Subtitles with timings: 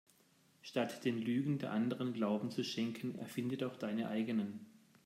[0.63, 4.65] Statt den Lügen der Anderen Glauben zu schenken erfinde doch deine eigenen.